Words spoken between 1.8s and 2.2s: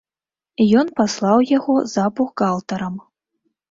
за